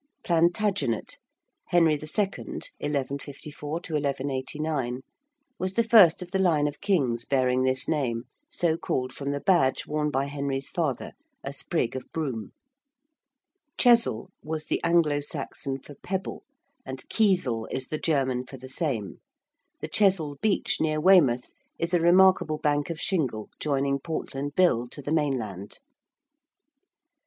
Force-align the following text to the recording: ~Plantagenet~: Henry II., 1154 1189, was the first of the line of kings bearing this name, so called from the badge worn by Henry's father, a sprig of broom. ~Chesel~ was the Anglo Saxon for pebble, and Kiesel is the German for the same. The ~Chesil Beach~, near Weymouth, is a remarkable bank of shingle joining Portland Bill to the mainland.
~Plantagenet~: 0.23 1.19
Henry 1.67 1.93
II., 1.93 1.99
1154 1.99 3.69
1189, 3.71 5.01
was 5.59 5.75
the 5.75 5.83
first 5.83 6.23
of 6.23 6.31
the 6.31 6.39
line 6.39 6.67
of 6.67 6.81
kings 6.81 7.23
bearing 7.23 7.61
this 7.61 7.87
name, 7.87 8.23
so 8.49 8.75
called 8.77 9.13
from 9.13 9.29
the 9.29 9.39
badge 9.41 9.85
worn 9.85 10.09
by 10.09 10.25
Henry's 10.25 10.71
father, 10.71 11.11
a 11.43 11.53
sprig 11.53 11.95
of 11.95 12.11
broom. 12.11 12.51
~Chesel~ 13.77 14.31
was 14.43 14.65
the 14.65 14.83
Anglo 14.83 15.19
Saxon 15.19 15.77
for 15.79 15.93
pebble, 15.93 16.45
and 16.83 17.07
Kiesel 17.09 17.67
is 17.69 17.89
the 17.89 17.99
German 17.99 18.43
for 18.47 18.57
the 18.57 18.67
same. 18.67 19.19
The 19.81 19.87
~Chesil 19.87 20.37
Beach~, 20.41 20.81
near 20.81 20.99
Weymouth, 20.99 21.51
is 21.77 21.93
a 21.93 21.99
remarkable 22.01 22.57
bank 22.57 22.89
of 22.89 22.99
shingle 22.99 23.51
joining 23.59 23.99
Portland 23.99 24.55
Bill 24.55 24.87
to 24.87 25.01
the 25.03 25.11
mainland. 25.11 25.77